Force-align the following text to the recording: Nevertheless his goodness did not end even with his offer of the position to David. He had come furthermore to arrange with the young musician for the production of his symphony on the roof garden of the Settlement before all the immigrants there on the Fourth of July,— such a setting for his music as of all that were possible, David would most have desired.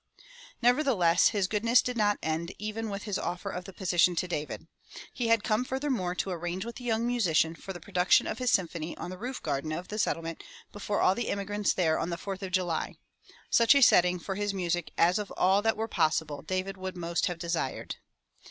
Nevertheless 0.63 1.27
his 1.27 1.45
goodness 1.47 1.79
did 1.83 1.95
not 1.95 2.17
end 2.23 2.55
even 2.57 2.89
with 2.89 3.03
his 3.03 3.19
offer 3.19 3.51
of 3.51 3.65
the 3.65 3.71
position 3.71 4.15
to 4.15 4.27
David. 4.27 4.65
He 5.13 5.27
had 5.27 5.43
come 5.43 5.63
furthermore 5.63 6.15
to 6.15 6.31
arrange 6.31 6.65
with 6.65 6.77
the 6.77 6.83
young 6.83 7.05
musician 7.05 7.53
for 7.53 7.71
the 7.71 7.79
production 7.79 8.25
of 8.25 8.39
his 8.39 8.49
symphony 8.49 8.97
on 8.97 9.11
the 9.11 9.17
roof 9.19 9.43
garden 9.43 9.71
of 9.71 9.89
the 9.89 9.99
Settlement 9.99 10.43
before 10.71 11.01
all 11.01 11.13
the 11.13 11.27
immigrants 11.27 11.71
there 11.71 11.99
on 11.99 12.09
the 12.09 12.17
Fourth 12.17 12.41
of 12.41 12.51
July,— 12.51 12.95
such 13.51 13.75
a 13.75 13.81
setting 13.83 14.17
for 14.17 14.33
his 14.33 14.55
music 14.55 14.89
as 14.97 15.19
of 15.19 15.29
all 15.37 15.61
that 15.61 15.77
were 15.77 15.87
possible, 15.87 16.41
David 16.41 16.77
would 16.77 16.97
most 16.97 17.27
have 17.27 17.37
desired. 17.37 17.97